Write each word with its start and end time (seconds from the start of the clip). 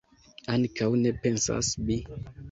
Ankaŭ 0.53 0.87
ne 1.01 1.11
pensas 1.25 1.69
mi. 1.91 1.99